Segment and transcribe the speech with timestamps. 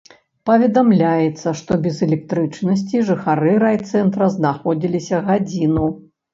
[0.49, 5.89] Паведамляецца, што без электрычнасці жыхары райцэнтра знаходзіліся гадзіну.